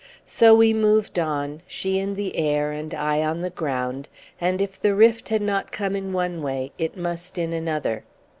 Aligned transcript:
So 0.25 0.55
we 0.55 0.73
moved 0.73 1.19
on, 1.19 1.61
she 1.67 1.99
in 1.99 2.15
the 2.15 2.35
air 2.35 2.71
and 2.71 2.91
I 2.91 3.21
on 3.23 3.41
the 3.41 3.51
ground; 3.51 4.07
and 4.41 4.59
if 4.59 4.81
the 4.81 4.95
rift 4.95 5.29
had 5.29 5.43
not 5.43 5.71
come 5.71 5.95
in 5.95 6.11
one 6.11 6.41
way, 6.41 6.71
it 6.79 6.97
must 6.97 7.37
in 7.37 7.53
another. 7.53 8.03